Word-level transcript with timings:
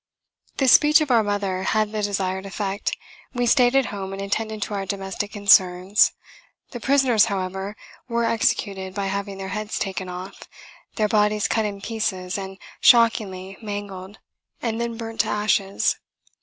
This 0.57 0.71
speech 0.71 0.99
of 0.99 1.11
our 1.11 1.21
mother 1.21 1.61
had 1.61 1.91
the 1.91 2.01
desired 2.01 2.47
effect; 2.47 2.97
we 3.35 3.45
stayed 3.45 3.75
at 3.75 3.85
home 3.93 4.13
and 4.13 4.19
attended 4.23 4.63
to 4.63 4.73
our 4.73 4.83
domestic 4.83 5.31
concerns. 5.31 6.11
The 6.71 6.79
prisoners, 6.79 7.25
however, 7.25 7.75
were 8.09 8.25
executed 8.25 8.95
by 8.95 9.05
having 9.05 9.37
their 9.37 9.49
heads 9.49 9.77
taken 9.77 10.09
off, 10.09 10.49
their 10.95 11.07
bodies 11.07 11.47
cut 11.47 11.65
in 11.65 11.81
pieces 11.81 12.35
and 12.39 12.57
shockingly 12.79 13.59
mangled, 13.61 14.17
and 14.59 14.81
then 14.81 14.97
burnt 14.97 15.19
to 15.19 15.27
ashes! 15.27 15.97